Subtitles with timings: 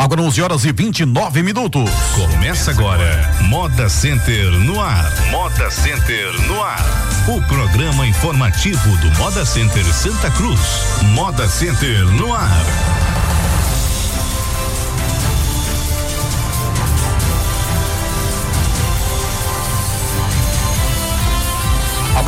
[0.00, 1.90] Agora 11 horas e 29 minutos.
[2.14, 5.12] Começa agora Moda Center no ar.
[5.30, 6.82] Moda Center no ar.
[7.28, 10.58] O programa informativo do Moda Center Santa Cruz.
[11.12, 13.09] Moda Center no ar.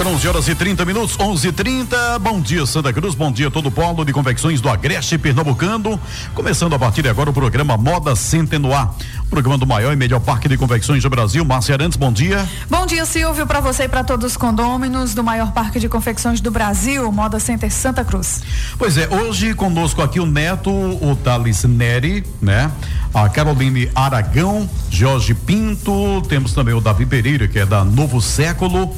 [0.03, 3.15] Agora 11 horas e 30 minutos, 11 e 30 Bom dia, Santa Cruz.
[3.15, 6.01] Bom dia, todo o polo de confecções do Agreste Pernambucano.
[6.35, 8.93] Começando a partir de agora o programa Moda Centenoar.
[9.31, 11.45] Programa do maior e melhor parque de confecções do Brasil.
[11.45, 12.45] Márcia Arantes, bom dia.
[12.69, 16.41] Bom dia, Silvio, para você e para todos os condôminos do maior parque de confecções
[16.41, 18.43] do Brasil, Moda Center Santa Cruz.
[18.77, 22.73] Pois é, hoje conosco aqui o Neto, o Thales Neri, né?
[23.15, 28.93] A Caroline Aragão, Jorge Pinto, temos também o Davi Pereira, que é da Novo Século.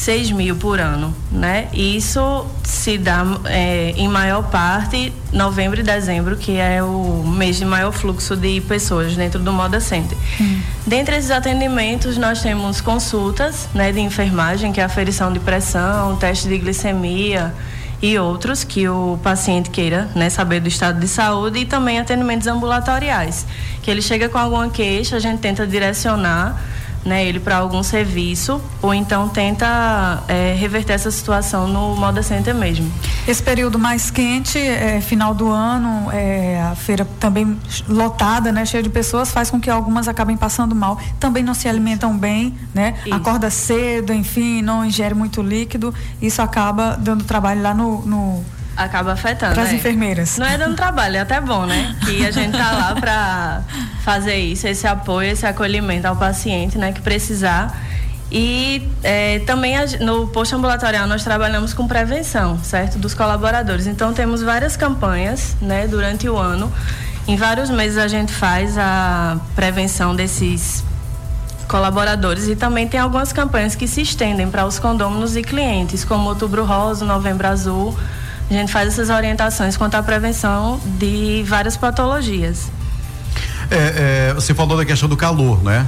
[0.05, 1.69] 6 mil por ano, né?
[1.73, 7.65] Isso se dá é, em maior parte novembro e dezembro, que é o mês de
[7.65, 10.19] maior fluxo de pessoas dentro do Moda Center.
[10.39, 10.61] Hum.
[10.87, 16.49] Dentre esses atendimentos, nós temos consultas né, de enfermagem, que é aferição de pressão, teste
[16.49, 17.55] de glicemia
[18.03, 22.47] e outros que o paciente queira né, saber do estado de saúde e também atendimentos
[22.47, 23.47] ambulatoriais,
[23.83, 26.63] que ele chega com alguma queixa, a gente tenta direcionar
[27.05, 32.55] né, ele para algum serviço ou então tenta é, reverter essa situação no Moda Center
[32.55, 32.91] mesmo.
[33.29, 38.83] Esse período mais quente, é, final do ano, é, a feira também lotada, né, cheia
[38.83, 42.95] de pessoas, faz com que algumas acabem passando mal, também não se alimentam bem, né,
[43.05, 43.15] isso.
[43.15, 48.45] acorda cedo, enfim, não ingere muito líquido, isso acaba dando trabalho lá no, no
[48.77, 49.55] acaba afetando.
[49.55, 49.77] Para as é.
[49.77, 50.39] enfermeiras.
[50.39, 51.95] Não é dando trabalho, é até bom, né?
[52.05, 53.63] Que a gente tá lá para
[54.05, 56.93] fazer isso, esse apoio, esse acolhimento ao paciente, né?
[56.93, 57.77] Que precisar.
[58.31, 62.99] E é, também no posto ambulatorial nós trabalhamos com prevenção, certo?
[62.99, 63.87] Dos colaboradores.
[63.87, 65.87] Então temos várias campanhas, né?
[65.87, 66.73] Durante o ano.
[67.27, 70.85] Em vários meses a gente faz a prevenção desses
[71.69, 76.29] colaboradores e também tem algumas campanhas que se estendem para os condôminos e clientes, como
[76.29, 77.97] Outubro Rosa, Novembro Azul
[78.51, 82.71] a gente faz essas orientações quanto à prevenção de várias patologias.
[83.71, 85.87] É, é, você falou da questão do calor, né?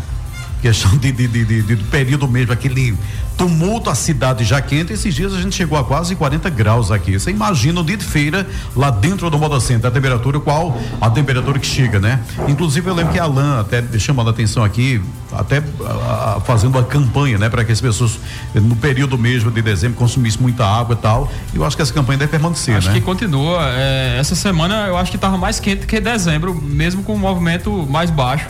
[0.63, 2.97] Questão de, de, de, de, período mesmo, aquele
[3.37, 4.93] tumulto, a cidade já quente.
[4.93, 7.19] Esses dias a gente chegou a quase 40 graus aqui.
[7.19, 11.11] Você imagina o dia de feira lá dentro do Moda Center, a temperatura, qual a
[11.11, 12.21] temperatura que chega, né?
[12.49, 15.01] Inclusive eu lembro que a Alan, até chamando a atenção aqui,
[15.33, 18.19] até a, a, fazendo uma campanha, né, para que as pessoas
[18.55, 21.31] no período mesmo de dezembro consumissem muita água e tal.
[21.53, 22.95] E eu acho que essa campanha deve permanecer, acho né?
[22.95, 23.59] que continua.
[23.71, 27.87] É, essa semana eu acho que estava mais quente que dezembro, mesmo com o movimento
[27.91, 28.47] mais baixo.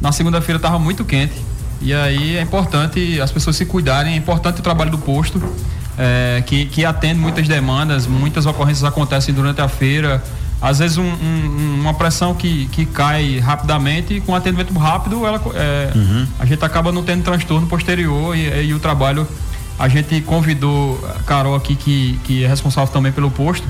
[0.00, 1.34] Na segunda-feira estava muito quente.
[1.80, 5.42] E aí é importante as pessoas se cuidarem, é importante o trabalho do posto,
[5.98, 10.22] é, que, que atende muitas demandas, muitas ocorrências acontecem durante a feira.
[10.62, 15.92] Às vezes um, um, uma pressão que, que cai rapidamente, com atendimento rápido, ela, é,
[15.94, 16.26] uhum.
[16.38, 19.28] a gente acaba não tendo transtorno posterior e, e, o trabalho.
[19.78, 23.66] A gente convidou a Carol aqui, que, que é responsável também pelo posto,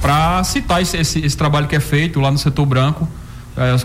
[0.00, 3.06] para citar esse, esse, esse trabalho que é feito lá no setor branco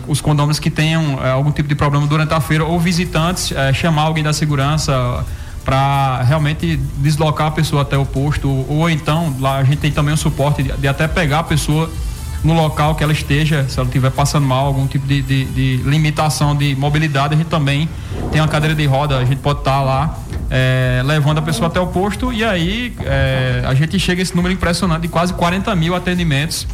[0.08, 3.74] os condôminos que tenham é, algum tipo de problema durante a feira ou visitantes, é,
[3.74, 5.26] chamar alguém da segurança
[5.64, 10.14] para realmente deslocar a pessoa até o posto ou, então lá a gente tem também
[10.14, 11.90] um suporte de, de, até pegar a pessoa
[12.44, 15.78] no local que ela esteja, se ela estiver passando mal, algum tipo de, de, de,
[15.78, 17.90] limitação de mobilidade, a gente também
[18.32, 20.20] tem uma cadeira de roda, a gente pode estar tá lá
[20.52, 24.36] é, levando a pessoa até o posto e aí é, a gente chega a esse
[24.36, 26.68] número impressionante de quase 40 mil atendimentos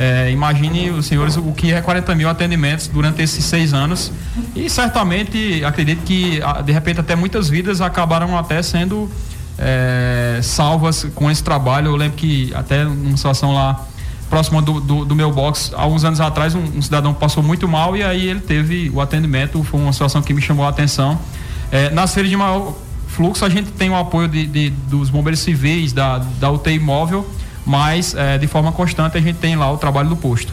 [0.00, 4.12] é, imagine os senhores o que é 40 mil atendimentos durante esses seis anos.
[4.54, 9.10] E certamente acredito que, de repente, até muitas vidas acabaram até sendo
[9.58, 11.88] é, salvas com esse trabalho.
[11.88, 13.84] Eu lembro que até numa situação lá
[14.30, 15.72] próxima do, do, do, meu box.
[15.74, 19.64] Alguns anos atrás, um, um, cidadão passou muito mal e aí ele teve o atendimento.
[19.64, 21.18] Foi uma situação que me chamou a atenção.
[21.72, 22.76] É, nas feiras de maior
[23.08, 27.28] fluxo, a gente tem o apoio de, de dos bombeiros civis, da, da UTI móvel,
[27.68, 30.52] mas é, de forma constante a gente tem lá o trabalho do posto.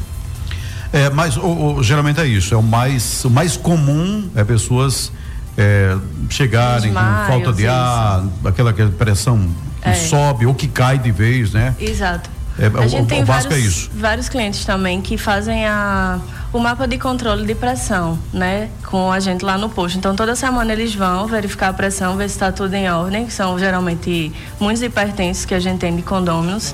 [0.92, 2.54] É, mas o, o, geralmente é isso.
[2.54, 5.12] É o mais, o mais comum é pessoas
[5.58, 5.96] é,
[6.30, 9.50] chegarem com falta de ar, aquela, aquela pressão
[9.82, 9.94] que é.
[9.94, 11.74] sobe ou que cai de vez, né?
[11.80, 12.30] Exato.
[12.60, 13.90] É, a gente o, tem o é vários, é isso.
[13.96, 16.20] vários clientes também que fazem a,
[16.56, 18.70] o mapa de controle de pressão, né?
[18.86, 19.98] Com a gente lá no posto.
[19.98, 23.34] Então toda semana eles vão verificar a pressão, ver se está tudo em ordem, que
[23.34, 26.74] são geralmente muitos hipertensos que a gente tem de condôminos.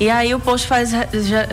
[0.00, 0.90] E aí o posto faz.
[0.90, 1.46] Já,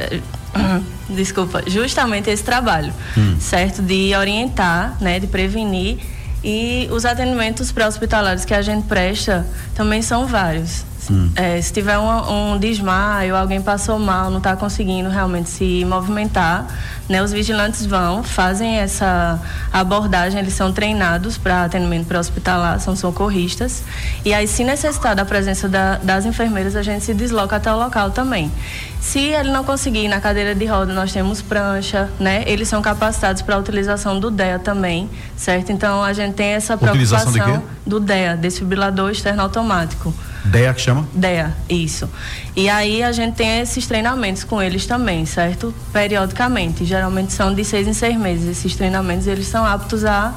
[1.07, 3.37] desculpa, justamente esse trabalho, hum.
[3.39, 3.83] certo?
[3.83, 5.19] De orientar, né?
[5.19, 5.99] De prevenir.
[6.43, 9.45] E os atendimentos pré-hospitalares que a gente presta
[9.75, 10.83] também são vários.
[11.09, 11.29] Hum.
[11.35, 16.67] É, se tiver um, um, desmaio, alguém passou mal, não está conseguindo realmente se movimentar,
[17.07, 19.39] né, os vigilantes vão, fazem essa
[19.71, 23.83] abordagem, eles são treinados para atendimento pré-hospitalar, são socorristas.
[24.25, 27.77] E aí, se necessitar da presença da, das enfermeiras, a gente se desloca até o
[27.77, 28.51] local também.
[28.99, 32.43] Se ele não conseguir ir na cadeira de roda, nós temos prancha, né?
[32.45, 35.71] Eles são capacitados para a utilização do DEA também, certo?
[35.71, 40.13] Então a gente tem essa preocupação do DEA, desfibrilador externo automático.
[40.45, 41.07] DEA que chama?
[41.13, 42.09] DEA, isso.
[42.55, 45.73] E aí a gente tem esses treinamentos com eles também, certo?
[45.91, 46.85] Periodicamente.
[46.85, 48.57] Geralmente são de seis em seis meses.
[48.57, 50.33] Esses treinamentos eles são aptos a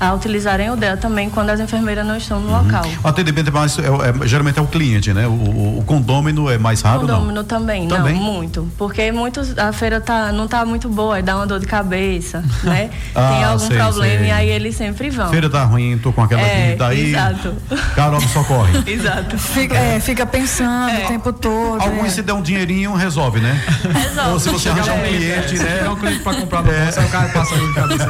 [0.00, 2.62] a utilizarem o DEA também quando as enfermeiras não estão no uhum.
[2.62, 2.84] local.
[3.04, 5.26] O atendimento é mais, é, é, geralmente é o cliente, né?
[5.26, 7.44] O, o, o condômino é mais raro, condômino não?
[7.44, 8.66] também, também, não, muito.
[8.78, 12.90] Porque muitos, a feira tá, não está muito boa, dá uma dor de cabeça, né?
[13.14, 14.28] ah, Tem algum sei, problema sei.
[14.28, 15.28] e aí eles sempre vão.
[15.28, 17.10] Feira tá ruim, tô com aquela é, daí.
[17.10, 17.54] Exato.
[17.94, 18.72] Carol socorre.
[18.90, 19.36] exato.
[19.38, 21.04] Fica, é, fica pensando é.
[21.04, 21.82] o tempo todo.
[21.82, 22.10] Alguns é.
[22.10, 23.62] se der um dinheirinho, resolve, né?
[23.92, 24.30] Resolve.
[24.30, 25.82] Ou se você arranjar um cliente, né?
[25.84, 26.84] É um cliente para comprar no é.
[26.84, 28.06] bolsa, o cara passa dor de cabeça.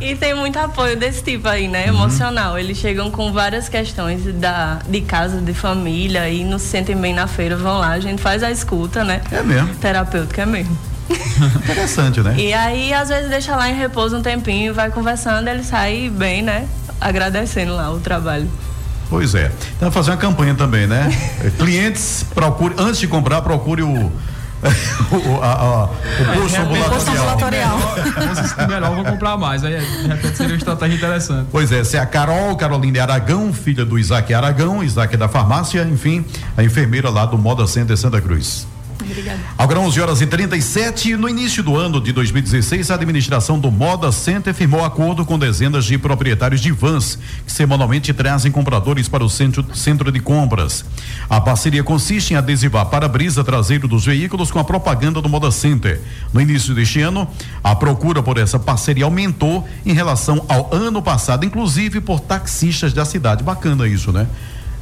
[0.00, 1.84] e tem muito apoio desse tipo aí, né?
[1.84, 1.96] Uhum.
[1.96, 2.58] Emocional.
[2.58, 7.14] Eles chegam com várias questões da, de casa, de família e não se sentem bem
[7.14, 9.20] na feira, vão lá, a gente faz a escuta, né?
[9.30, 9.74] É mesmo.
[9.76, 10.76] Terapêutica é mesmo.
[11.64, 12.34] Interessante, né?
[12.36, 16.42] E aí, às vezes, deixa lá em repouso um tempinho, vai conversando, ele sai bem,
[16.42, 16.66] né?
[17.00, 18.50] Agradecendo lá o trabalho.
[19.08, 19.52] Pois é.
[19.76, 21.08] Então, fazer uma campanha também, né?
[21.58, 24.10] Clientes, procure, antes de comprar, procure o
[25.12, 26.40] o, a, a, o
[26.90, 27.78] posto ambulatorial.
[28.34, 29.62] Se melhor, vou comprar mais.
[29.64, 31.48] Aí, de repente, seria uma estratégia interessante.
[31.50, 35.28] Pois é, se é a Carol Caroline Aragão, filha do Isaac Aragão, Isaac é da
[35.28, 36.24] farmácia, enfim,
[36.56, 38.66] a enfermeira lá do Moda Center Santa Cruz.
[39.02, 39.38] Obrigada.
[39.56, 44.10] Agora 11 horas e 37, no início do ano de 2016, a administração do Moda
[44.10, 49.28] Center firmou acordo com dezenas de proprietários de vans que semanalmente trazem compradores para o
[49.28, 50.84] centro, centro de compras.
[51.28, 56.00] A parceria consiste em adesivar para-brisa traseiro dos veículos com a propaganda do Moda Center.
[56.32, 57.28] No início deste ano,
[57.62, 63.04] a procura por essa parceria aumentou em relação ao ano passado, inclusive por taxistas da
[63.04, 63.42] cidade.
[63.42, 64.26] Bacana isso, né?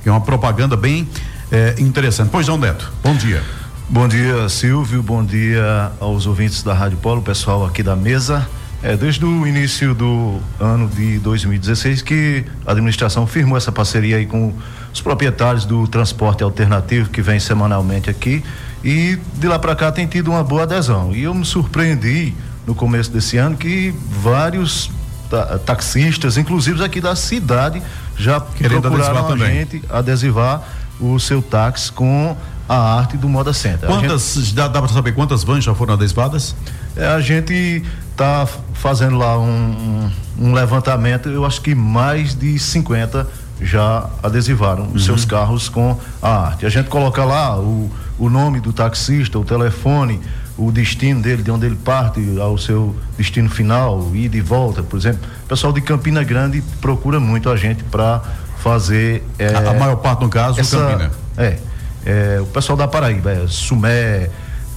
[0.05, 1.09] É uma propaganda bem
[1.51, 2.29] é, interessante.
[2.31, 2.93] Pois não, Neto.
[3.03, 3.43] Bom dia.
[3.89, 5.03] Bom dia, Silvio.
[5.03, 8.49] Bom dia aos ouvintes da Rádio Polo, pessoal aqui da mesa.
[8.83, 14.27] É, desde o início do ano de 2016 que a administração firmou essa parceria aí
[14.27, 14.53] com
[14.93, 18.45] os proprietários do transporte alternativo que vem semanalmente aqui
[18.83, 21.15] e de lá para cá tem tido uma boa adesão.
[21.15, 22.35] E eu me surpreendi
[22.67, 24.91] no começo desse ano que vários
[25.31, 27.83] ta taxistas, inclusive aqui da cidade,
[28.17, 29.59] já Querendo procuraram a também.
[29.59, 30.63] gente adesivar
[31.01, 32.37] o seu táxi com
[32.69, 33.89] a arte do Moda Center.
[33.89, 36.55] Quantas, gente, dá, dá para saber quantas vans já foram adesivadas?
[36.97, 43.27] É, a gente está fazendo lá um, um, levantamento, eu acho que mais de 50
[43.61, 44.95] já adesivaram uhum.
[44.95, 46.67] os seus carros com a arte.
[46.67, 50.21] A gente coloca lá o, o nome do taxista, o telefone,
[50.57, 54.97] o destino dele, de onde ele parte ao seu destino final, ir de volta, por
[54.97, 55.21] exemplo.
[55.45, 58.23] O pessoal de Campina Grande procura muito a gente para
[58.59, 59.23] fazer.
[59.39, 61.11] É, a, a, maior parte, no caso, essa, Campina.
[61.37, 61.59] É
[62.05, 64.31] é, o pessoal da Paraíba, é, Sumé,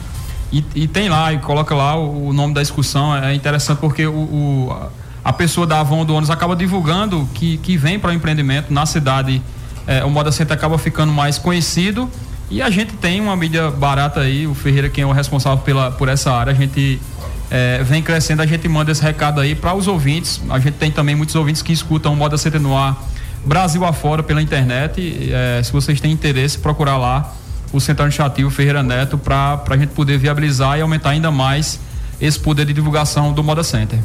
[0.52, 3.16] E, e, tem lá, e coloca lá o, o, nome da excursão.
[3.16, 4.76] É interessante porque o, o,
[5.24, 8.84] a pessoa da Avon do ônibus acaba divulgando que, que vem para o empreendimento na
[8.84, 9.40] cidade.
[9.86, 12.08] É, o Moda Center acaba ficando mais conhecido
[12.50, 15.90] e a gente tem uma mídia barata aí, o Ferreira quem é o responsável pela,
[15.90, 17.00] por essa área, a gente
[17.50, 20.40] é, vem crescendo, a gente manda esse recado aí para os ouvintes.
[20.50, 23.02] A gente tem também muitos ouvintes que escutam o Moda Center no ar
[23.44, 25.30] Brasil afora pela internet.
[25.32, 27.34] É, se vocês têm interesse, procurar lá
[27.72, 31.80] o Central Iniciativo Ferreira Neto para a gente poder viabilizar e aumentar ainda mais
[32.20, 33.98] esse poder de divulgação do Moda Center.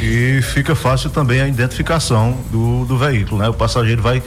[0.00, 3.48] E fica fácil também a identificação do, do veículo, né?
[3.48, 4.22] O passageiro vai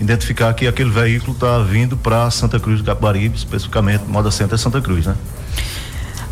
[0.00, 4.80] identificar que aquele veículo está vindo para Santa Cruz do Capibaribe, especificamente Moda Center Santa
[4.80, 5.14] Cruz, né?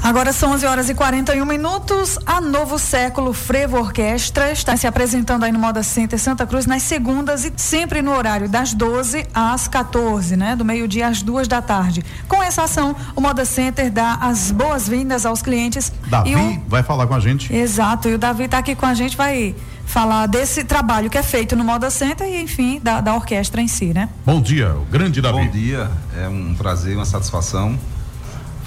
[0.02, 2.18] Agora são 11 horas e 41 minutos.
[2.24, 6.82] A Novo Século Frevo Orquestra está se apresentando aí no Moda Center Santa Cruz nas
[6.82, 10.56] segundas e sempre no horário das 12 às 14, né?
[10.56, 12.02] Do meio-dia às duas da tarde.
[12.26, 15.92] Com essa ação, o Moda Center dá as boas-vindas aos clientes.
[16.06, 16.62] Davi o...
[16.66, 17.54] vai falar com a gente.
[17.54, 19.54] Exato, e o Davi está aqui com a gente, vai
[19.84, 23.68] falar desse trabalho que é feito no Moda Center e, enfim, da, da orquestra em
[23.68, 24.08] si, né?
[24.24, 25.44] Bom dia, o grande Davi.
[25.44, 27.78] Bom dia, é um prazer, uma satisfação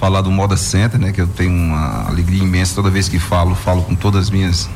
[0.04, 1.12] falar do Moda Center, né?
[1.12, 4.68] Que eu tenho uma alegria imensa toda vez que falo, falo com todas as minhas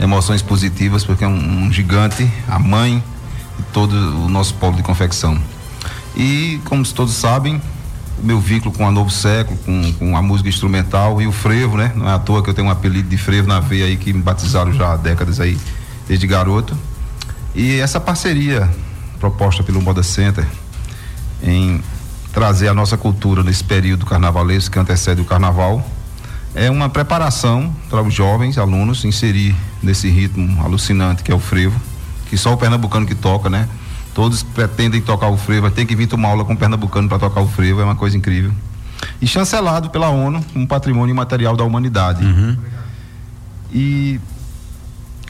[0.00, 3.00] emoções positivas, porque é um, um gigante, a mãe
[3.56, 5.40] de todo o nosso polo de confecção.
[6.16, 7.62] E, como todos sabem,
[8.20, 11.76] o meu vínculo com a Novo Século, com, com a música instrumental e o frevo,
[11.76, 11.92] né?
[11.94, 14.12] Não é à toa que eu tenho um apelido de frevo na veia aí que
[14.12, 15.56] me batizaram já há décadas aí,
[16.08, 16.76] desde garoto.
[17.54, 18.68] E essa parceria
[19.20, 20.44] proposta pelo Moda Center
[21.40, 21.80] em
[22.34, 25.88] trazer a nossa cultura nesse período carnavalesco que antecede o carnaval.
[26.54, 31.80] É uma preparação para os jovens alunos inserir nesse ritmo alucinante que é o frevo,
[32.28, 33.68] que só o pernambucano que toca, né?
[34.12, 37.40] Todos pretendem tocar o frevo, tem que vir tomar aula com o pernambucano para tocar
[37.40, 38.52] o frevo, é uma coisa incrível.
[39.20, 42.24] E chancelado pela ONU, um patrimônio imaterial da humanidade.
[42.24, 42.56] Uhum.
[43.72, 44.20] E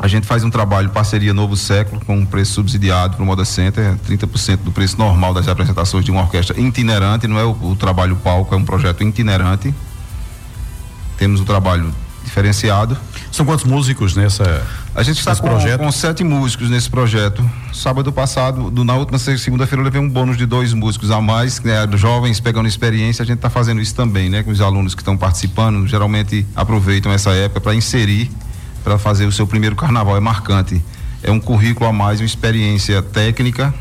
[0.04, 3.42] a gente faz um trabalho parceria Novo Século com um preço subsidiado para o Moda
[3.42, 7.74] Center, 30% do preço normal das apresentações de uma orquestra itinerante, não é o, o
[7.74, 9.74] trabalho palco, é um projeto itinerante.
[11.16, 11.90] Temos o trabalho
[12.22, 12.98] diferenciado.
[13.32, 14.62] São quantos músicos nessa
[14.94, 15.80] A gente está com, projeto?
[15.80, 17.42] com sete músicos nesse projeto.
[17.72, 21.62] Sábado passado, do, na última segunda-feira, eu levei um bônus de dois músicos a mais,
[21.62, 23.22] né, jovens pegando experiência.
[23.22, 24.42] A gente está fazendo isso também, né?
[24.42, 28.30] Com os alunos que estão participando, geralmente aproveitam essa época para inserir
[28.84, 30.16] para fazer o seu primeiro carnaval.
[30.16, 30.80] É marcante.
[31.22, 33.74] É um currículo a mais, uma experiência técnica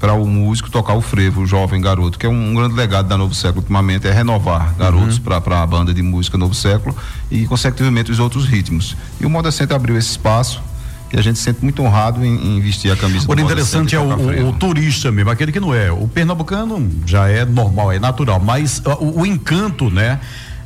[0.00, 3.06] para o músico tocar o frevo, o jovem garoto, que é um, um grande legado
[3.06, 5.22] da Novo Século ultimamente, é renovar garotos uhum.
[5.22, 6.96] para a banda de música Novo Século
[7.30, 8.96] e, consecutivamente, os outros ritmos.
[9.20, 10.60] E o Moda Center abriu esse espaço
[11.12, 14.00] e a gente se sente muito honrado em, em vestir a camisa o interessante é
[14.00, 15.92] o, o, o, turista mesmo, aquele que não é.
[15.92, 20.18] O pernambucano já é normal, é natural, mas o, o encanto, né?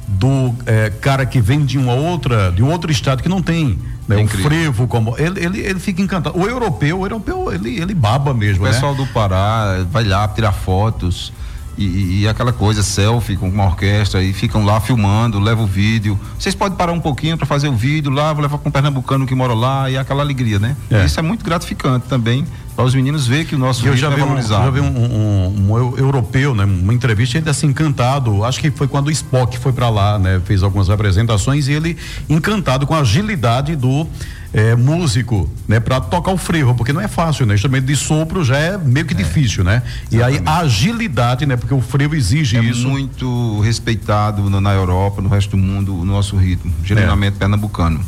[0.07, 3.79] Do é, cara que vem de uma outra, de um outro estado que não tem
[4.07, 6.39] né, um frevo como ele, ele, ele fica encantado.
[6.39, 8.65] O europeu, o europeu ele, ele baba mesmo.
[8.65, 8.99] O pessoal né?
[8.99, 11.33] do Pará vai lá tirar fotos.
[11.79, 16.19] E, e, aquela coisa, selfie com uma orquestra, e ficam lá filmando, leva o vídeo.
[16.39, 19.27] Vocês podem parar um pouquinho para fazer o vídeo lá, vou levar com um pernambucano
[19.27, 20.77] que mora lá, e aquela alegria, né?
[20.91, 21.05] É.
[21.05, 24.15] Isso é muito gratificante também para os meninos ver que o nosso eu já é
[24.15, 24.63] vi valorizado.
[24.63, 28.71] Um, já vi um, um, um, europeu, né, uma entrevista ele assim encantado, acho que
[28.71, 31.97] foi quando o Spock foi para lá, né, fez algumas apresentações e ele
[32.29, 34.07] encantado com a agilidade do
[34.53, 37.55] é, músico, né, para tocar o frevo, porque não é fácil, né?
[37.55, 39.83] Instrumento de sopro já é meio que é, difícil, né?
[40.11, 40.17] Exatamente.
[40.17, 42.89] E aí a agilidade, né, porque o frevo exige é isso.
[42.89, 47.39] muito respeitado na Europa, no resto do mundo, o nosso ritmo, genuinamente é.
[47.39, 48.01] pernambucano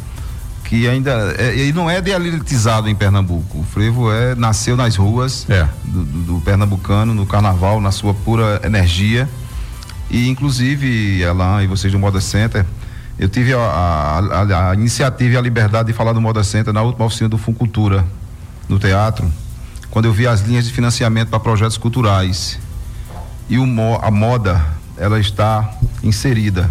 [0.65, 3.61] que ainda é, ele não é dialitizado em Pernambuco.
[3.61, 5.67] O frevo é nasceu nas ruas é.
[5.83, 9.27] do, do, do, pernambucano no carnaval na sua pura energia
[10.11, 12.67] e inclusive ela e vocês do Moda Center
[13.19, 16.83] eu tive a, a, a, iniciativa e a liberdade de falar do Moda Center na
[16.83, 18.05] última oficina do Funcultura
[18.69, 19.31] no teatro
[19.91, 22.59] quando eu vi as linhas de financiamento para projetos culturais
[23.49, 23.65] e o,
[24.03, 24.65] a moda
[24.97, 25.71] ela está
[26.03, 26.71] inserida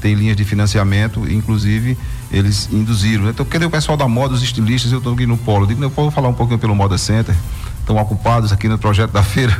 [0.00, 1.96] tem linhas de financiamento inclusive
[2.32, 3.28] eles induziram.
[3.28, 4.92] Então, cadê o pessoal da moda, os estilistas?
[4.92, 5.64] Eu estou aqui no polo.
[5.64, 7.34] Eu digo, eu falar um pouquinho pelo Moda Center.
[7.80, 9.56] Estão ocupados aqui no projeto da feira.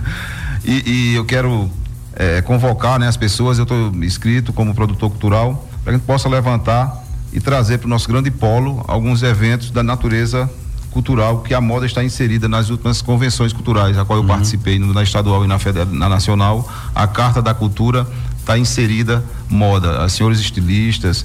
[0.65, 1.71] E, e eu quero
[2.15, 3.59] é, convocar né, as pessoas.
[3.59, 7.87] Eu estou inscrito como produtor cultural para que a gente possa levantar e trazer para
[7.87, 10.49] o nosso grande polo alguns eventos da natureza
[10.91, 14.29] cultural que a moda está inserida nas últimas convenções culturais, a qual eu uhum.
[14.29, 16.69] participei na estadual e na, federal, na nacional.
[16.95, 18.07] A Carta da Cultura
[18.39, 21.25] está inserida moda, as senhores estilistas,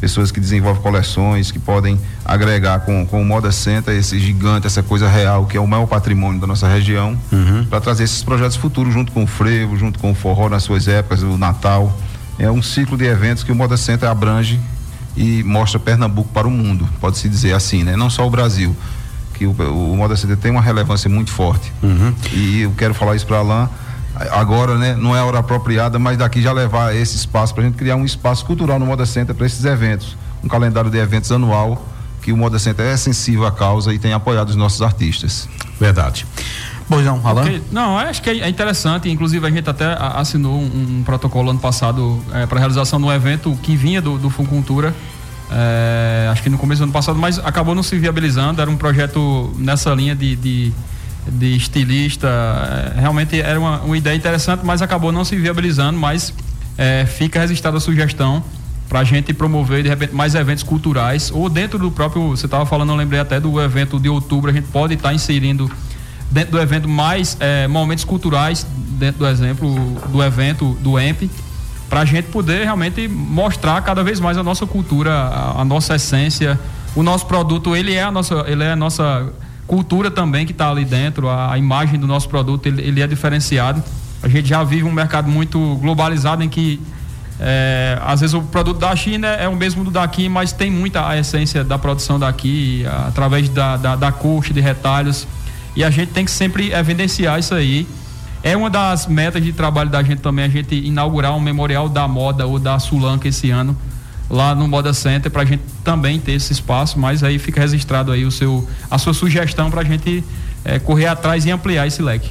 [0.00, 4.82] pessoas que desenvolvem coleções, que podem agregar com, com o Moda Center esse gigante, essa
[4.82, 7.64] coisa real, que é o maior patrimônio da nossa região, uhum.
[7.64, 10.86] para trazer esses projetos futuros junto com o frevo, junto com o forró nas suas
[10.88, 11.94] épocas, o Natal.
[12.38, 14.60] É um ciclo de eventos que o Moda Center abrange
[15.16, 17.96] e mostra Pernambuco para o mundo, pode-se dizer assim, né?
[17.96, 18.76] Não só o Brasil,
[19.34, 21.72] que o, o Moda Center tem uma relevância muito forte.
[21.82, 22.14] Uhum.
[22.32, 23.68] E eu quero falar isso para Alain
[24.30, 27.66] agora, né, não é a hora apropriada, mas daqui já levar esse espaço para a
[27.66, 31.30] gente criar um espaço cultural no Moda Center para esses eventos, um calendário de eventos
[31.30, 31.86] anual
[32.22, 35.48] que o Moda Center é sensível à causa e tem apoiado os nossos artistas.
[35.78, 36.26] Verdade.
[36.88, 37.42] Pois não, Alan?
[37.42, 37.62] Okay.
[37.72, 42.22] Não, acho que é interessante, inclusive a gente até assinou um, um protocolo ano passado
[42.32, 44.32] é, para realização de um evento que vinha do, do
[45.50, 48.76] é, acho que no começo do ano passado, mas acabou não se viabilizando, era um
[48.76, 50.72] projeto nessa linha de, de
[51.30, 52.28] de estilista.
[52.96, 56.32] É, realmente era uma, uma, ideia interessante, mas acabou não se viabilizando, mas
[56.78, 58.42] é, fica registrada a sugestão
[58.88, 62.64] para a gente promover de repente mais eventos culturais ou dentro do próprio você estava
[62.64, 65.68] falando eu lembrei até do evento de outubro a gente pode estar tá inserindo
[66.30, 68.66] dentro do evento mais é, momentos culturais
[68.98, 69.74] dentro do exemplo
[70.08, 71.30] do evento do EMP
[71.88, 75.94] para a gente poder realmente mostrar cada vez mais a nossa cultura a, a nossa
[75.94, 76.58] essência
[76.94, 79.32] o nosso produto ele é a nossa ele é a nossa
[79.66, 83.06] cultura também que está ali dentro, a, a, imagem do nosso produto ele, ele, é
[83.06, 83.82] diferenciado.
[84.22, 86.80] A gente já vive um mercado muito globalizado em que
[87.38, 91.06] é, às vezes o produto da China é o mesmo do daqui, mas tem muita
[91.06, 95.26] a essência da produção daqui, através da, da, da corte de retalhos.
[95.76, 97.86] E a gente tem que sempre evidenciar isso aí.
[98.42, 102.08] É uma das metas de trabalho da gente também, a gente inaugurar um memorial da
[102.08, 103.76] moda ou da Sulanca esse ano
[104.28, 108.10] lá no Moda Center para a gente também ter esse espaço, mas aí fica registrado
[108.10, 110.24] aí o seu, a sua sugestão para a gente
[110.66, 112.30] é, correr atrás e ampliar esse leque.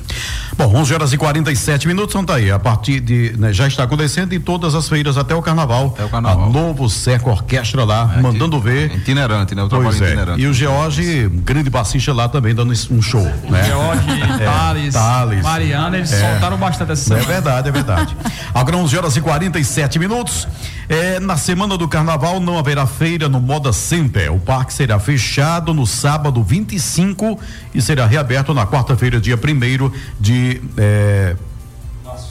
[0.57, 2.49] Bom, 11 horas e 47 minutos, são tá aí.
[2.49, 3.33] A partir de.
[3.37, 5.87] Né, já está acontecendo em todas as feiras até o carnaval.
[5.87, 6.47] Até o carnaval.
[6.47, 8.95] A novo Seco Orquestra lá, é, mandando ver.
[8.95, 9.63] Itinerante, né?
[9.63, 10.05] O pois é.
[10.05, 10.41] itinerante.
[10.41, 13.23] E o George, grande bassista lá também, dando um show.
[13.49, 13.63] Né?
[13.65, 17.23] George, é, Thales, Thales, Mariana, eles é, soltaram bastante essa semana.
[17.23, 18.17] É verdade, é verdade.
[18.53, 20.47] Agora 11 horas e 47 minutos.
[20.87, 24.33] É, na semana do carnaval não haverá feira no Moda Center.
[24.33, 27.39] O parque será fechado no sábado 25
[27.73, 30.61] e será reaberto na quarta-feira, dia 1 de.
[30.77, 31.35] É,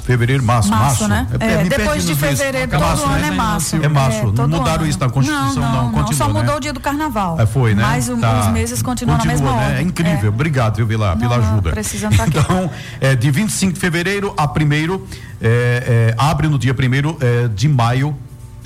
[0.05, 1.09] Fevereiro, março, março.
[1.09, 1.27] março né?
[1.41, 3.29] É, é, depois de fevereiro, todo março, ano né?
[3.29, 3.77] é março.
[3.77, 4.19] É março.
[4.19, 4.87] É, não mudaram ano.
[4.87, 5.73] isso na Constituição, não.
[5.73, 6.57] não, não continua, só mudou né?
[6.57, 7.41] o dia do carnaval.
[7.41, 7.83] É, foi, né?
[7.83, 8.41] Mas tá.
[8.41, 9.67] os meses continuam continua, na mesma né?
[9.67, 9.79] ordem.
[9.79, 10.27] É incrível.
[10.27, 10.29] É.
[10.29, 11.71] Obrigado, viu, Vila, pela ajuda.
[11.71, 12.39] Precisando estar aqui.
[12.39, 15.07] Então, é, de 25 de fevereiro a primeiro,
[15.41, 18.15] é, é, abre no dia primeiro é, de maio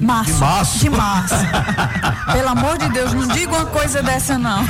[0.00, 0.32] Março.
[0.32, 0.78] De março.
[0.78, 1.34] De março.
[2.32, 4.64] Pelo amor de Deus, não diga uma coisa dessa, não.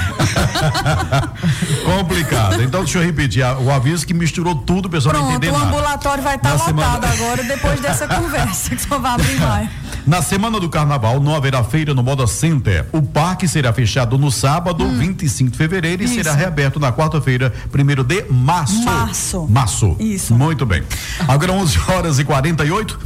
[1.84, 2.62] Complicado.
[2.62, 6.22] Então, deixa eu repetir o aviso que misturou tudo, pessoal Pronto, não entender o ambulatório
[6.22, 7.12] vai estar tá lotado semana...
[7.12, 9.68] agora, depois dessa conversa, que só vai abrir mais.
[10.08, 12.86] Na semana do carnaval, não haverá feira no Moda Center.
[12.92, 14.96] O parque será fechado no sábado, hum.
[14.96, 16.14] 25 de fevereiro, Isso.
[16.14, 18.86] e será reaberto na quarta-feira, primeiro de março.
[18.86, 19.46] Março.
[19.50, 19.96] Março.
[20.00, 20.34] Isso.
[20.34, 20.82] Muito bem.
[21.28, 22.98] Agora 11 horas e 48.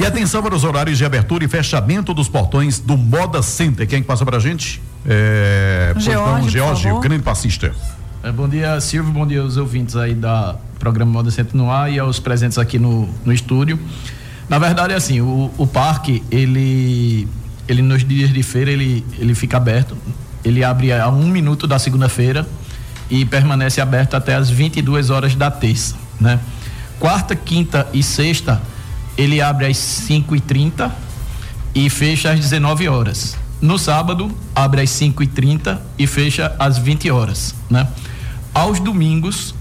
[0.00, 3.86] E atenção para os horários de abertura e fechamento dos portões do Moda Center.
[3.86, 4.82] Quem passa para a gente?
[5.06, 7.72] É, George, George grande passista.
[8.20, 9.12] É, bom dia, Silvio.
[9.12, 12.80] Bom dia aos ouvintes aí da programa Moda Center no ar e aos presentes aqui
[12.80, 13.78] no, no estúdio.
[14.48, 17.28] Na verdade, é assim, o, o parque, ele,
[17.66, 19.96] ele nos dias de feira, ele, ele fica aberto.
[20.44, 22.46] Ele abre a um minuto da segunda-feira
[23.10, 26.40] e permanece aberto até as 22 horas da terça, né?
[26.98, 28.60] Quarta, quinta e sexta,
[29.16, 30.94] ele abre às 5 e 30
[31.74, 33.36] e fecha às 19 horas.
[33.60, 37.86] No sábado, abre às 5 e 30 e fecha às 20 horas, né?
[38.54, 39.54] Aos domingos,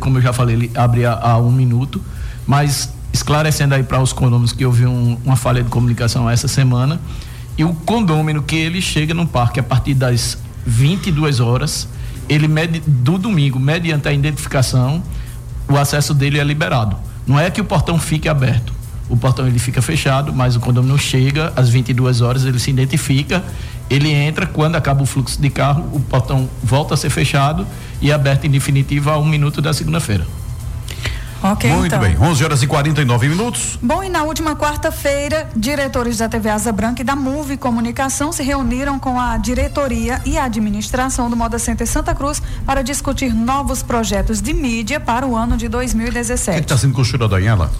[0.00, 2.02] como eu já falei, ele abre a, a um minuto,
[2.46, 7.00] mas esclarecendo aí para os condôminos que houve um, uma falha de comunicação essa semana.
[7.56, 11.88] E o condômino que ele chega no parque a partir das 22 horas,
[12.28, 15.00] ele mede, do domingo, mediante a identificação,
[15.68, 16.96] o acesso dele é liberado.
[17.24, 18.74] Não é que o portão fique aberto.
[19.08, 23.44] O portão ele fica fechado, mas o condomínio chega às 22 horas, ele se identifica,
[23.88, 27.64] ele entra, quando acaba o fluxo de carro, o portão volta a ser fechado
[28.00, 30.26] e é aberto em definitiva a um minuto da segunda-feira.
[31.42, 32.00] Ok, Muito então.
[32.00, 33.78] bem, 11 horas e 49 minutos.
[33.82, 38.42] Bom, e na última quarta-feira, diretores da TV Asa Branca e da MUVE Comunicação se
[38.42, 43.82] reuniram com a diretoria e a administração do Moda Center Santa Cruz para discutir novos
[43.82, 46.50] projetos de mídia para o ano de 2017.
[46.50, 47.70] O que está sendo costurado aí, ela?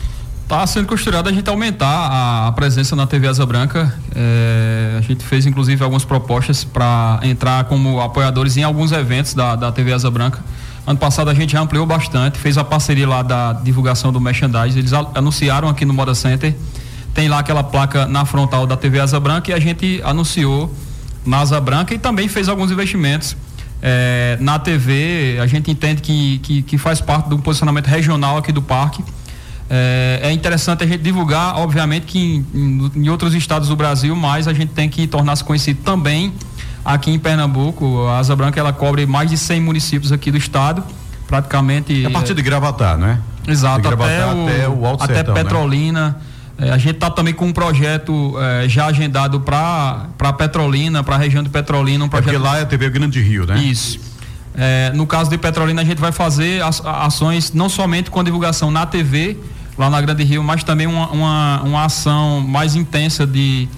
[0.44, 3.94] Está sendo costurado a gente aumentar a, presença na TV Asa Branca.
[4.14, 9.56] É, a gente fez inclusive algumas propostas para entrar como apoiadores em alguns eventos da,
[9.56, 10.44] da TV Asa Branca.
[10.86, 14.78] Ano passado a gente já ampliou bastante, fez a parceria lá da divulgação do merchandising.
[14.78, 16.54] Eles anunciaram aqui no Moda Center.
[17.14, 20.74] Tem lá aquela placa na frontal da TV Asa Branca e a gente anunciou
[21.24, 23.36] na Asa Branca e também fez alguns investimentos.
[23.80, 28.50] É, na TV, a gente entende que, que, que faz parte do posicionamento regional aqui
[28.50, 29.02] do parque
[29.68, 34.46] é, é, interessante a gente divulgar, obviamente, que em, em, outros estados do Brasil, mas
[34.46, 36.32] a gente tem que tornar-se conhecido também
[36.84, 38.06] aqui em Pernambuco.
[38.06, 40.82] A Asa Branca ela cobre mais de 100 municípios aqui do estado,
[41.26, 42.04] praticamente.
[42.04, 43.18] É a partir de Gravatar, não é?
[43.46, 45.42] Exato, até, o, até, o Alto até Sertão, né?
[45.42, 46.08] Petrolina.
[46.58, 46.68] Né?
[46.68, 51.18] É, a gente está também com um projeto é, já agendado para Petrolina, para a
[51.18, 52.04] região de Petrolina.
[52.04, 52.28] Um projeto...
[52.28, 53.58] É porque lá é a TV Grande Rio, né?
[53.58, 53.98] Isso.
[54.56, 58.70] É, no caso de Petrolina, a gente vai fazer ações não somente com a divulgação
[58.70, 59.36] na TV,
[59.76, 63.68] lá na Grande Rio, mas também uma, uma, uma ação mais intensa de.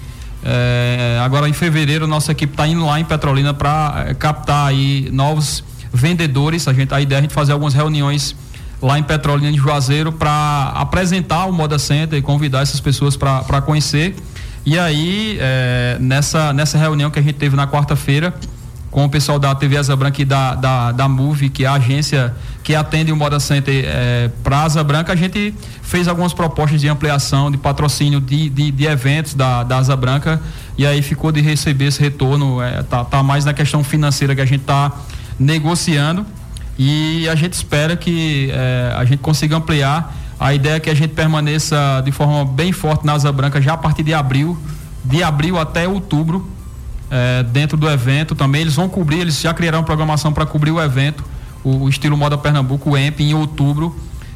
[1.27, 5.61] Agora em fevereiro, nossa equipe está indo lá em Petrolina para é, captar aí novos
[5.91, 6.69] vendedores.
[6.69, 8.33] A, gente, a ideia é a gente fazer algumas reuniões
[8.81, 13.61] lá em Petrolina de Juazeiro para apresentar o Moda Center e convidar essas pessoas para
[13.61, 14.15] conhecer.
[14.65, 18.33] E aí, é, nessa, nessa reunião que a gente teve na quarta-feira,
[18.97, 21.73] com o pessoal da TV Asa Branca e da, da, da Move, que é a
[21.73, 22.33] agência
[22.63, 26.89] que atende o Moda Center é, para Asa Branca, a gente fez algumas propostas de
[26.89, 30.41] ampliação, de patrocínio de, de, de, eventos da, da Asa Branca
[30.75, 34.41] e aí ficou de receber esse retorno, é, tá, tá mais na questão financeira que
[34.41, 34.91] a gente está
[35.39, 36.25] negociando
[36.75, 40.11] e a gente espera que é, a gente consiga ampliar.
[40.39, 43.73] A ideia é que a gente permaneça de forma bem forte na Asa Branca já
[43.73, 44.57] a partir de abril,
[45.05, 46.56] de abril até outubro,
[47.09, 48.61] é, dentro do evento também.
[48.61, 51.23] Eles vão cobrir, eles já criaram programação para cobrir o evento,
[51.63, 53.95] o, o, estilo Moda Pernambuco, o EMP, em outubro.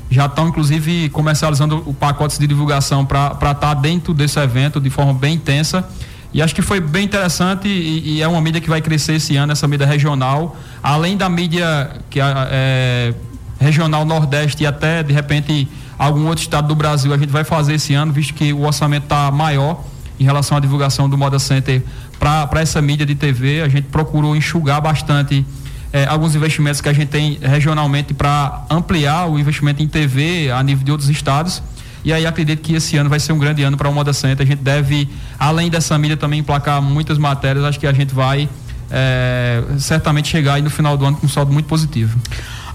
[0.09, 4.89] Já estão, inclusive, comercializando o pacotes de divulgação para estar tá dentro desse evento de
[4.89, 5.87] forma bem intensa.
[6.33, 9.35] E acho que foi bem interessante e, e, é uma mídia que vai crescer esse
[9.35, 13.13] ano, essa mídia regional, além da mídia que é, é
[13.59, 15.67] regional Nordeste e até, de repente,
[15.99, 19.03] algum outro estado do Brasil a gente vai fazer esse ano, visto que o orçamento
[19.03, 19.83] está maior
[20.21, 21.81] em relação à divulgação do Moda Center
[22.19, 23.63] para essa mídia de TV.
[23.63, 25.43] A gente procurou enxugar bastante
[25.91, 30.61] eh, alguns investimentos que a gente tem regionalmente para ampliar o investimento em TV a
[30.61, 31.63] nível de outros estados.
[32.05, 34.45] E aí acredito que esse ano vai ser um grande ano para o Moda Center.
[34.45, 37.65] A gente deve, além dessa mídia, também emplacar muitas matérias.
[37.65, 38.47] Acho que a gente vai
[38.91, 42.15] eh, certamente chegar aí no final do ano com um saldo muito positivo.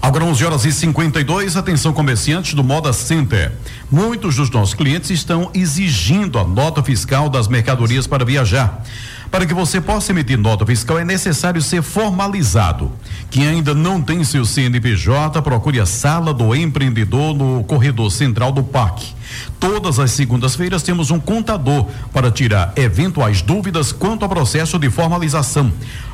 [0.01, 3.51] Agora 11 horas e 52, atenção comerciantes do Moda Center.
[3.91, 8.83] Muitos dos nossos clientes estão exigindo a nota fiscal das mercadorias para viajar.
[9.31, 12.91] Para que você possa emitir nota fiscal é necessário ser formalizado.
[13.29, 18.63] Quem ainda não tem seu CNPJ, procure a sala do empreendedor no corredor central do
[18.63, 19.15] parque.
[19.59, 25.71] Todas as segundas-feiras temos um contador para tirar eventuais dúvidas quanto ao processo de formalização.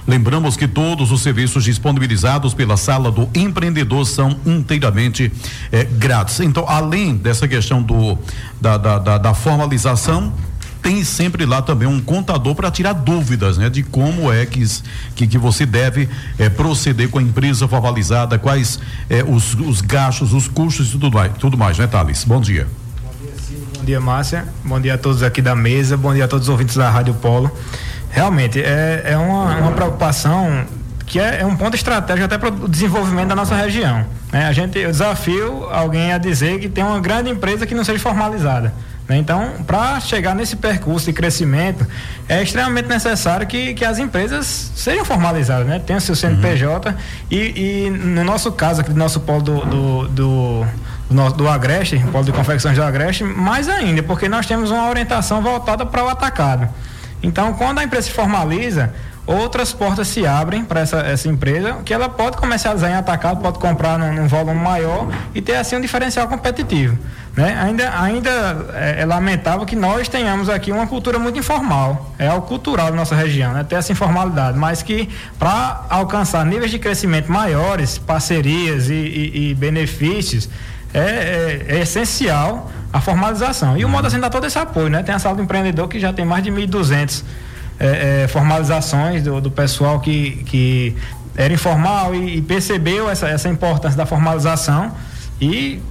[0.07, 5.31] Lembramos que todos os serviços disponibilizados pela sala do empreendedor são inteiramente
[5.71, 6.39] eh, grátis.
[6.39, 8.17] Então, além dessa questão do
[8.59, 10.33] da, da, da, da formalização,
[10.83, 13.69] tem sempre lá também um contador para tirar dúvidas, né?
[13.69, 14.63] De como é que,
[15.15, 20.33] que, que você deve eh, proceder com a empresa formalizada, quais eh, os, os gastos,
[20.33, 22.25] os custos e tudo mais, tudo mais, né, Thales?
[22.25, 22.67] Bom dia.
[23.77, 24.45] Bom dia, Márcia.
[24.63, 25.95] Bom dia a todos aqui da mesa.
[25.95, 27.49] Bom dia a todos os ouvintes da Rádio Polo.
[28.09, 30.65] Realmente, é, é uma, uma preocupação
[31.05, 34.05] que é, é, um ponto estratégico até para o desenvolvimento da nossa região.
[34.31, 34.45] Né?
[34.45, 37.99] A gente, eu desafio alguém a dizer que tem uma grande empresa que não seja
[37.99, 38.73] formalizada.
[39.07, 39.17] Né?
[39.17, 41.85] Então, para chegar nesse percurso de crescimento,
[42.27, 45.79] é extremamente necessário que, que as empresas sejam formalizadas, né?
[45.79, 46.95] tenham seu CNPJ uhum.
[47.29, 50.67] e, e, no nosso caso, aqui do nosso polo do, do, do
[51.09, 55.41] do, do Agreste, polo de confecções do Agreste, mais ainda, porque nós temos uma orientação
[55.41, 56.67] voltada para o atacado.
[57.21, 58.93] Então, quando a empresa se formaliza,
[59.25, 63.57] outras portas se abrem para essa, essa empresa, que ela pode comercializar em atacado, pode
[63.57, 66.97] comprar num, num volume maior e ter assim um diferencial competitivo.
[67.35, 67.57] Né?
[67.59, 72.45] Ainda, ainda é, é, lamentável que nós tenhamos aqui uma cultura muito informal, é algo
[72.45, 73.63] cultural da nossa região, né?
[73.63, 75.09] ter essa informalidade, mas que
[75.39, 80.47] para alcançar níveis de crescimento maiores, parcerias e, e, e benefícios,
[80.93, 83.75] é, é, é, essencial a formalização.
[83.75, 85.01] E o Moda dá todo esse apoio, né?
[85.01, 87.23] Tem a sala do empreendedor que já tem mais de 1.200
[87.83, 90.95] é, é, formalizações do, do pessoal que, que
[91.35, 94.93] era informal e, e percebeu essa, essa importância da formalização
[95.41, 95.81] e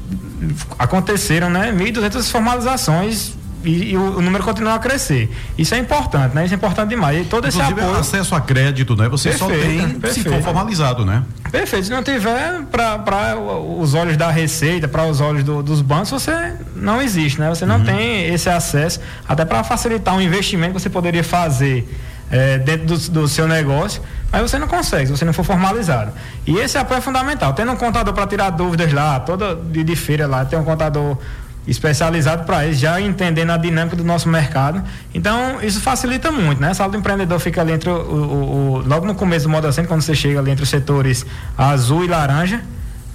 [0.78, 5.30] aconteceram né, 1.200 formalizações e, e o, número continua a crescer.
[5.56, 6.44] Isso é importante, né?
[6.44, 7.20] Isso é importante demais.
[7.20, 8.00] E todo Inclusive, esse apoio.
[8.00, 9.08] acesso a crédito, né?
[9.08, 10.28] Você perfeito, só tem perfeito.
[10.28, 11.22] se for formalizado, né?
[11.50, 11.86] Perfeito.
[11.86, 16.54] Se não tiver para os olhos da Receita, para os olhos do, dos bancos, você
[16.74, 17.48] não existe, né?
[17.48, 17.84] Você não uhum.
[17.84, 21.88] tem esse acesso, até para facilitar um investimento que você poderia fazer
[22.32, 26.12] é, dentro do, do, seu negócio, mas você não consegue, se você não for formalizado.
[26.46, 27.52] E esse apoio é fundamental.
[27.52, 31.18] Tendo um contador para tirar dúvidas lá, toda de, de feira lá, tem um contador
[31.66, 34.82] especializado para isso, já entendendo a dinâmica do nosso mercado.
[35.14, 36.70] Então, isso facilita muito, né?
[36.70, 39.66] A sala do empreendedor fica ali entre o, o, o logo no começo do modo
[39.66, 41.24] assim, quando você chega ali entre os setores
[41.56, 42.60] azul e laranja.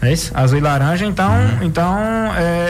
[0.02, 0.32] É isso?
[0.36, 1.64] Azul e laranja, então, uhum.
[1.64, 1.98] então
[2.36, 2.67] é,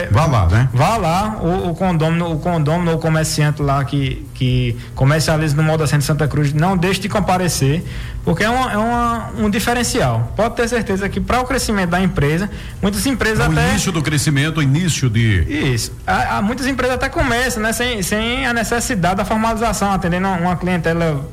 [0.58, 0.68] né?
[0.72, 5.86] Vá lá, o, o condômino, o condômino ou comerciante lá que, que comercializa no Moda
[5.86, 7.84] Centro Santa Cruz, não deixe de comparecer,
[8.24, 10.32] porque é, uma, é uma, um diferencial.
[10.34, 12.50] Pode ter certeza que para o crescimento da empresa,
[12.82, 13.66] muitas empresas o até.
[13.66, 15.44] O início do crescimento, o início de.
[15.74, 15.92] Isso.
[16.04, 17.72] Há, há muitas empresas até começam, né?
[17.72, 21.24] Sem, sem a necessidade da formalização, atendendo uma clientela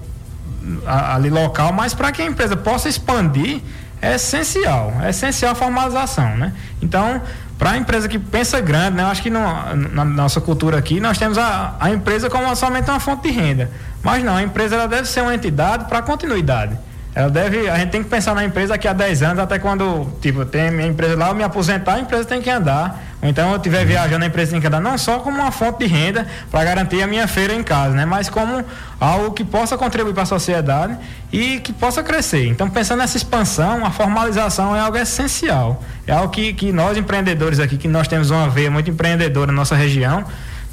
[0.85, 3.61] ali local, mas para que a empresa possa expandir
[4.01, 6.53] é essencial, é essencial a formalização, né?
[6.81, 7.21] Então,
[7.57, 9.03] para a empresa que pensa grande, né?
[9.03, 12.99] Eu acho que na nossa cultura aqui nós temos a, a empresa como somente uma
[12.99, 13.71] fonte de renda,
[14.03, 16.77] mas não, a empresa ela deve ser uma entidade para continuidade.
[17.15, 20.05] Ela deve, a gente tem que pensar na empresa daqui a 10 anos, até quando,
[20.21, 23.01] tipo, tem minha empresa lá, eu me aposentar, a empresa tem que andar.
[23.21, 25.79] Ou então eu estiver viajando, a empresa tem que andar não só como uma fonte
[25.79, 28.05] de renda para garantir a minha feira em casa, né?
[28.05, 28.65] Mas como
[28.99, 30.97] algo que possa contribuir para a sociedade
[31.31, 32.47] e que possa crescer.
[32.47, 35.81] Então, pensando nessa expansão, a formalização é algo essencial.
[36.05, 39.57] É algo que, que nós empreendedores aqui, que nós temos uma veia muito empreendedora na
[39.57, 40.25] nossa região,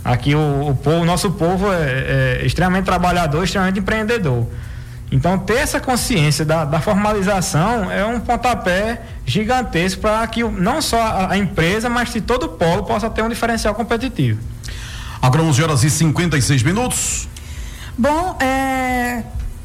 [0.04, 4.44] aqui o, o povo, nosso povo é, é extremamente trabalhador, extremamente empreendedor.
[5.12, 10.98] Então, ter essa consciência da, da formalização é um pontapé gigantesco para que não só
[10.98, 14.40] a, a, empresa, mas que todo o polo possa ter um diferencial competitivo.
[15.20, 17.28] Agora 11 horas e 56 minutos.
[17.96, 19.22] Bom, é,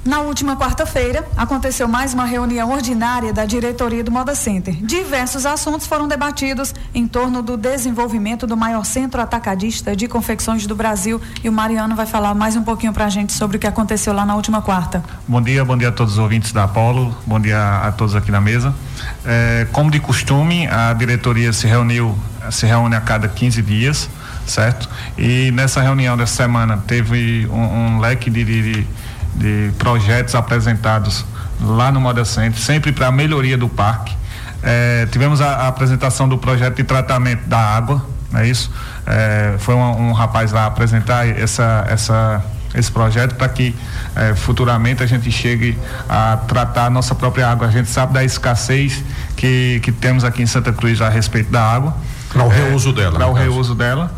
[0.07, 4.73] na última quarta-feira, aconteceu mais uma reunião ordinária da diretoria do Moda Center.
[4.73, 10.73] Diversos assuntos foram debatidos em torno do desenvolvimento do maior centro atacadista de confecções do
[10.73, 11.21] Brasil.
[11.43, 14.13] E o Mariano vai falar mais um pouquinho para a gente sobre o que aconteceu
[14.13, 15.03] lá na última quarta.
[15.27, 18.31] Bom dia, bom dia a todos os ouvintes da Apolo, bom dia a todos aqui
[18.31, 18.73] na mesa.
[19.25, 22.17] É, como de costume, a diretoria se reuniu,
[22.49, 24.09] se reúne a cada 15 dias,
[24.45, 24.89] certo?
[25.17, 28.87] E nessa reunião dessa semana teve um, um leque de, de
[29.37, 31.25] de projetos apresentados
[31.61, 34.15] lá no Moda Center, sempre para a melhoria do parque.
[34.61, 38.71] É, tivemos a, a, apresentação do projeto de tratamento da água, não é isso?
[39.05, 43.75] É, foi um, um, rapaz lá apresentar essa, essa, esse projeto para que
[44.15, 45.77] é, futuramente a gente chegue
[46.09, 47.67] a tratar a nossa própria água.
[47.67, 49.03] A gente sabe da escassez
[49.35, 51.95] que, que temos aqui em Santa Cruz a respeito da água.
[52.29, 53.15] Para o reuso dela.
[53.15, 54.11] Para o reuso dela.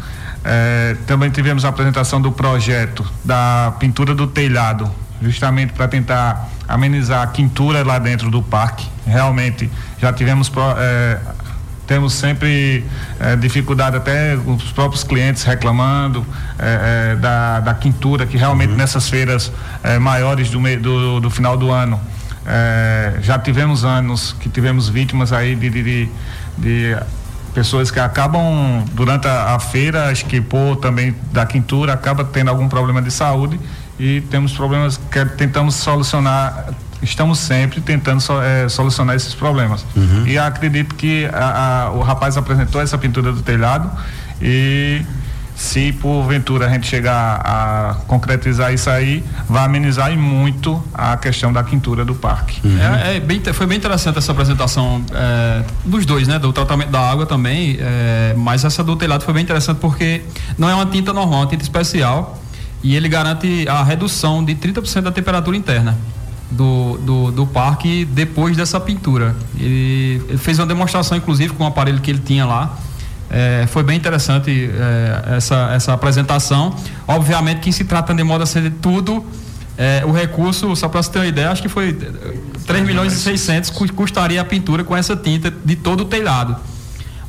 [0.43, 4.89] É, também tivemos a apresentação do projeto da pintura do telhado
[5.21, 8.88] justamente para tentar amenizar a quintura lá dentro do parque.
[9.05, 11.17] Realmente já tivemos é,
[11.88, 12.86] temos sempre
[13.19, 16.25] é, dificuldade até os próprios clientes reclamando
[16.60, 18.77] é, da, da quintura que realmente uhum.
[18.77, 19.51] nessas feiras
[19.99, 21.99] maiores do, do, do, final do ano
[23.21, 26.10] já tivemos anos que tivemos vítimas aí de, de, de,
[26.58, 26.97] de
[27.53, 32.49] pessoas que acabam durante a, a, feira, acho que por também da quintura, acaba tendo
[32.49, 33.60] algum problema de saúde
[33.99, 40.27] e temos problemas que tentamos solucionar estamos sempre tentando so, é, solucionar esses problemas uhum.
[40.27, 43.89] e acredito que a, a, o rapaz apresentou essa pintura do telhado
[44.41, 45.01] e
[45.59, 51.51] se porventura a gente chegar a concretizar isso aí, vai amenizar e muito a questão
[51.51, 52.65] da quintura do parque.
[52.65, 52.79] Uhum.
[52.79, 56.39] É, é bem, foi bem interessante essa apresentação é, dos dois, né?
[56.39, 60.21] Do tratamento da água também, é, mas essa do telhado foi bem interessante porque
[60.57, 62.41] não é uma tinta normal, é uma tinta especial
[62.83, 65.97] e ele garante a redução de 30% da temperatura interna
[66.49, 69.35] do, do, do, parque depois dessa pintura.
[69.59, 72.77] Ele, ele, fez uma demonstração, inclusive, com o aparelho que ele tinha lá.
[73.29, 76.75] É, foi bem interessante é, essa, essa apresentação.
[77.07, 79.23] Obviamente que se tratando de moda ser tudo,
[79.77, 81.93] é, o recurso, só para você ter uma ideia, acho que foi
[82.65, 86.55] 3 milhões e 600 custaria a pintura com essa tinta de todo o telhado.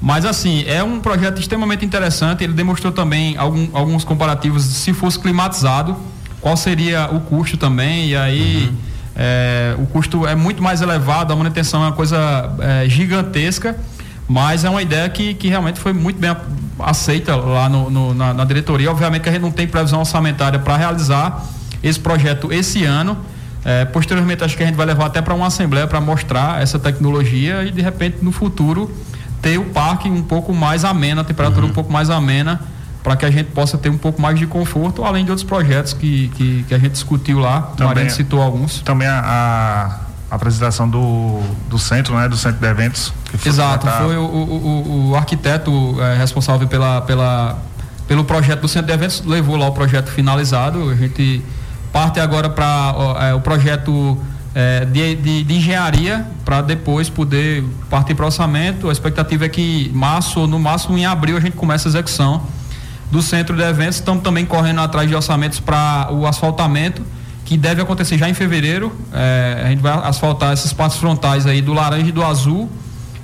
[0.00, 2.42] Mas assim, é um projeto extremamente interessante.
[2.42, 5.96] Ele demonstrou também algum, alguns comparativos se fosse climatizado,
[6.40, 8.08] qual seria o custo também.
[8.08, 8.76] E aí uhum.
[9.14, 13.78] é, o custo é muito mais elevado, a manutenção é uma coisa é, gigantesca,
[14.26, 16.34] mas é uma ideia que, que realmente foi muito bem
[16.78, 18.90] aceita lá no, no, na, na diretoria.
[18.90, 21.44] Obviamente que a gente não tem previsão orçamentária para realizar
[21.82, 23.18] esse projeto esse ano.
[23.62, 26.78] É, posteriormente, acho que a gente vai levar até para uma assembleia para mostrar essa
[26.78, 28.90] tecnologia e de repente no futuro
[29.40, 31.70] ter o parque um pouco mais amena, a temperatura uhum.
[31.70, 32.60] um pouco mais amena,
[33.02, 35.92] para que a gente possa ter um pouco mais de conforto, além de outros projetos
[35.92, 37.62] que, que, que a gente discutiu lá.
[37.62, 38.80] Também, o Mariano citou alguns.
[38.80, 39.98] Também a,
[40.30, 42.28] a apresentação do, do centro, né?
[42.28, 43.12] Do centro de eventos.
[43.36, 47.58] Foi Exato, foi o, o, o, o arquiteto é, responsável pela, pela,
[48.06, 50.90] pelo projeto do Centro de Eventos, levou lá o projeto finalizado.
[50.90, 51.42] A gente
[51.92, 54.18] parte agora para é, o projeto
[54.54, 58.88] é, de, de, de, engenharia para depois poder partir para o orçamento.
[58.88, 62.42] A expectativa é que março ou no máximo em abril a gente comece a execução
[63.10, 63.96] do centro de eventos.
[63.96, 67.02] Estamos também correndo atrás de orçamentos para o asfaltamento,
[67.44, 68.92] que deve acontecer já em fevereiro.
[69.12, 72.70] É, a gente vai asfaltar essas partes frontais aí do laranja e do azul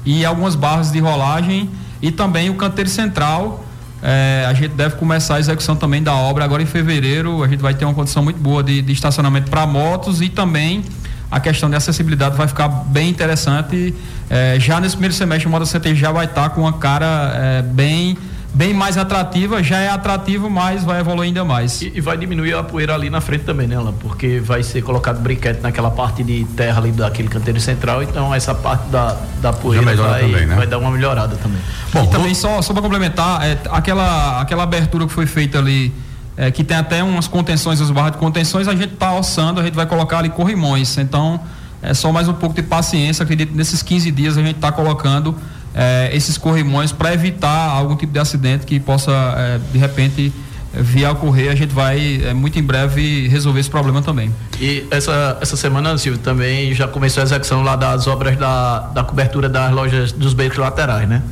[0.05, 1.69] e algumas barras de rolagem
[2.01, 3.65] e também o canteiro central.
[4.03, 7.43] É, a gente deve começar a execução também da obra agora em fevereiro.
[7.43, 10.85] A gente vai ter uma condição muito boa de, de estacionamento para motos e também
[11.31, 13.95] a questão de acessibilidade vai ficar bem interessante.
[14.31, 17.33] É, já nesse primeiro semestre, o Moda Center já vai estar tá com uma cara
[17.35, 18.17] é, bem
[18.57, 21.83] bem mais atrativa, já é atrativo, mas vai evoluir ainda mais.
[21.83, 23.93] E, e, vai diminuir a poeira ali na frente também, né, Alan?
[23.93, 28.55] Porque vai ser colocado briquete naquela parte de terra ali daquele canteiro central, então essa
[28.55, 30.55] parte da, da poeira vai, também, né?
[30.55, 31.61] vai dar uma melhorada também.
[31.93, 35.93] Bom, e também, só, só para complementar, é, aquela, aquela abertura que foi feita ali
[36.37, 39.65] é, que tem até umas contenções, as barras de contenções, a gente está alçando, a
[39.65, 40.99] gente vai colocar ali corrimões.
[40.99, 41.41] Então,
[41.83, 43.23] é só mais um pouco de paciência.
[43.23, 45.35] Acredito que nesses 15 dias a gente está colocando
[45.75, 50.33] é, esses corrimões para evitar algum tipo de acidente que possa, é, de repente,
[50.75, 51.51] vir a ocorrer.
[51.51, 54.31] A gente vai, é, muito em breve, resolver esse problema também.
[54.61, 59.03] E essa, essa semana, Silvio, também já começou a execução lá das obras da, da
[59.03, 61.23] cobertura das lojas dos becos laterais, né?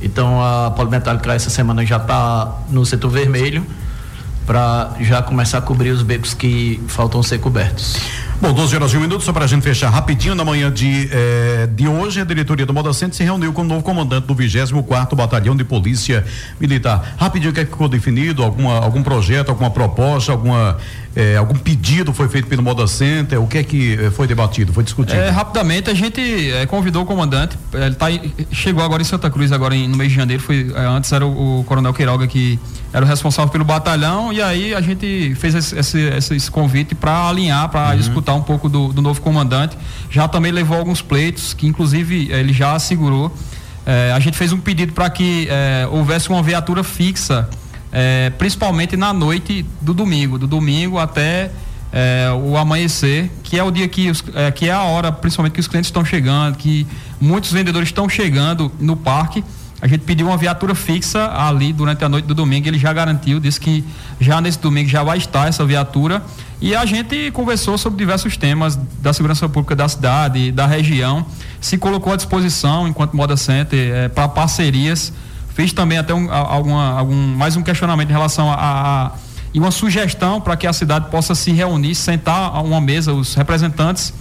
[0.00, 3.66] Então, a Polimetálica essa semana já está no setor vermelho
[4.46, 7.96] para já começar a cobrir os becos que faltam ser cobertos.
[8.40, 11.08] Bom, 12 horas e um minuto, só para a gente fechar rapidinho, na manhã de,
[11.10, 14.34] eh, de hoje, a diretoria do Moda Centro se reuniu com o novo comandante do
[14.34, 16.22] 24 Batalhão de Polícia
[16.60, 17.14] Militar.
[17.16, 18.42] Rapidinho, o que, é que ficou definido?
[18.42, 20.76] Alguma, algum projeto, alguma proposta, alguma,
[21.16, 23.42] eh, algum pedido foi feito pelo Moda Center?
[23.42, 25.18] O que é que eh, foi debatido, foi discutido?
[25.18, 26.20] É, rapidamente, a gente
[26.68, 28.06] convidou o comandante, ele tá,
[28.52, 31.60] chegou agora em Santa Cruz, agora em, no mês de janeiro, foi, antes era o,
[31.60, 32.58] o Coronel Queiroga que
[32.92, 37.28] era o responsável pelo batalhão, e aí a gente fez esse, esse, esse convite para
[37.28, 37.96] alinhar, para uhum.
[37.96, 39.76] discutir um pouco do, do, novo comandante.
[40.10, 43.34] Já também levou alguns pleitos, que inclusive ele já assegurou.
[43.84, 47.48] É, a gente fez um pedido para que é, houvesse uma viatura fixa,
[47.92, 51.50] é, principalmente na noite do domingo, do domingo até
[52.44, 54.22] o amanhecer, que é o dia que, os,
[54.54, 56.86] que é a hora, principalmente que os clientes estão chegando, que
[57.18, 59.42] muitos vendedores estão chegando no parque
[59.80, 63.38] a gente pediu uma viatura fixa ali durante a noite do domingo, ele já garantiu,
[63.38, 63.84] disse que
[64.18, 66.22] já nesse domingo já vai estar essa viatura.
[66.60, 71.26] E a gente conversou sobre diversos temas da segurança pública da cidade, da região,
[71.60, 75.12] se colocou à disposição enquanto Moda Center é, para parcerias.
[75.56, 79.12] Fiz também até um, alguma, algum, mais um questionamento em relação a, a
[79.54, 83.34] e uma sugestão para que a cidade possa se reunir, sentar a uma mesa, os
[83.34, 84.12] representantes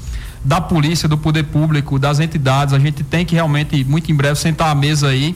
[0.45, 2.73] da polícia, do poder público, das entidades.
[2.73, 5.35] A gente tem que realmente, muito em breve, sentar à mesa aí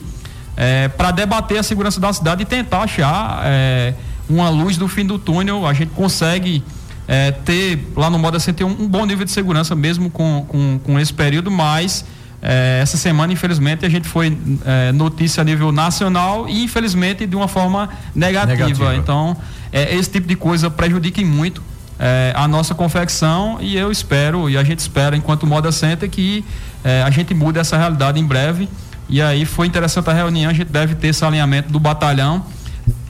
[0.56, 3.92] é, para debater a segurança da cidade e tentar achar é,
[4.26, 5.66] uma luz do fim do túnel.
[5.66, 6.64] A gente consegue
[7.06, 10.80] é, ter lá no Moda Center um, um, bom nível de segurança mesmo com, com,
[10.82, 12.06] com esse período, mas
[12.42, 17.36] é, essa semana, infelizmente, a gente foi é, notícia a nível nacional e, infelizmente, de
[17.36, 18.56] uma forma negativa.
[18.56, 18.96] negativa.
[18.96, 19.36] Então,
[19.72, 21.62] é, esse tipo de coisa prejudica muito
[21.98, 26.42] é, a nossa confecção e eu espero, e a gente espera, enquanto Moda Center, que
[26.82, 28.68] é, a gente mude essa realidade em breve.
[29.06, 32.46] E aí foi interessante a reunião, a gente deve ter esse alinhamento do batalhão.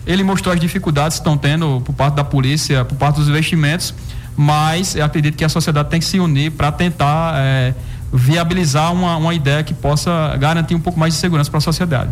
[0.04, 3.94] Ele mostrou as dificuldades que estão tendo por parte da polícia, por parte dos investimentos,
[4.36, 7.74] mas eu acredito que a sociedade tem que se unir para tentar é,
[8.12, 12.10] viabilizar uma, uma ideia que possa garantir um pouco mais de segurança para a sociedade.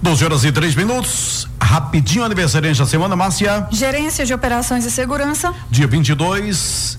[0.00, 1.48] 12 horas e 3 minutos.
[1.60, 3.66] Rapidinho aniversariante da semana, Márcia.
[3.70, 5.52] Gerência de Operações e Segurança.
[5.70, 6.98] Dia 22.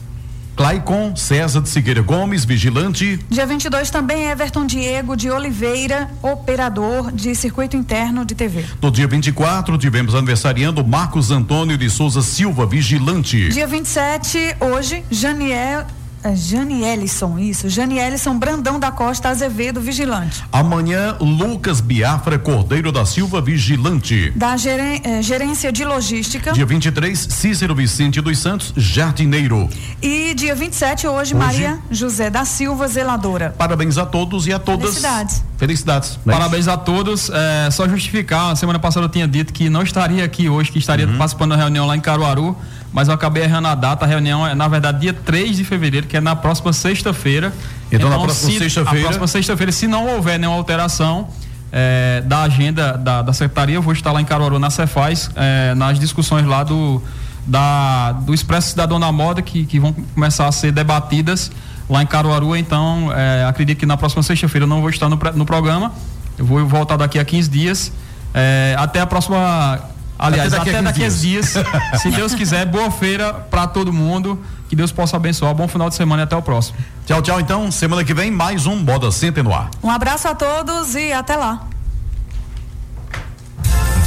[0.59, 3.17] Claicon César de Figueira Gomes, vigilante.
[3.29, 8.65] Dia 22 também Everton Diego de Oliveira, operador de circuito interno de TV.
[8.81, 13.47] No dia 24 tivemos aniversariando Marcos Antônio de Souza Silva, vigilante.
[13.47, 15.85] Dia 27, hoje, Janiel
[16.23, 17.69] é Jane Ellison, isso.
[17.69, 20.43] Jane Ellison Brandão da Costa Azevedo, vigilante.
[20.51, 24.31] Amanhã, Lucas Biafra Cordeiro da Silva, vigilante.
[24.35, 26.51] Da geren, eh, Gerência de Logística.
[26.51, 29.69] Dia 23, Cícero Vicente dos Santos, jardineiro.
[30.01, 33.55] E dia 27, hoje, hoje, Maria José da Silva, zeladora.
[33.57, 34.89] Parabéns a todos e a todas.
[34.89, 35.43] Felicidades.
[35.57, 36.19] Felicidades.
[36.25, 36.33] Né?
[36.33, 37.29] Parabéns a todos.
[37.29, 41.07] É, só justificar, semana passada eu tinha dito que não estaria aqui hoje, que estaria
[41.07, 41.17] uhum.
[41.17, 42.55] participando da reunião lá em Caruaru
[42.91, 44.05] mas eu acabei errando a data.
[44.05, 47.53] A reunião é, na verdade, dia 3 de fevereiro, que é na próxima sexta-feira.
[47.91, 48.99] Então, então, na próxima sexta-feira.
[48.99, 51.29] Na próxima sexta-feira, se não houver nenhuma alteração
[51.71, 55.73] é, da agenda da, da, secretaria, eu vou estar lá em Caruaru, na Cefaz, é,
[55.75, 57.01] nas discussões lá do,
[57.45, 61.51] da, do Expresso Cidadão da Moda, que, que vão começar a ser debatidas
[61.89, 62.55] lá em Caruaru.
[62.55, 65.91] Então, é, acredito que na próxima sexta-feira eu não vou estar no, no programa.
[66.37, 67.91] Eu vou voltar daqui a 15 dias.
[68.33, 69.79] É, até a próxima
[70.19, 71.53] Aliás, Até até daqui a daqui, 15 a dias.
[72.01, 74.37] Se Deus quiser, boa feira para todo mundo.
[74.67, 75.55] Que Deus possa abençoar.
[75.55, 76.77] Bom final de semana e até o próximo.
[77.05, 77.39] Tchau, tchau.
[77.39, 79.71] Então, semana que vem, mais um Moda Center no ar.
[79.81, 81.61] Um abraço a todos e até lá.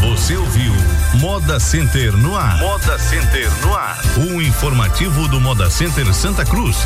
[0.03, 0.73] Você ouviu
[1.15, 2.59] Moda Center no ar.
[2.59, 3.99] Moda Center no ar.
[4.19, 6.77] O informativo do Moda Center Santa Cruz.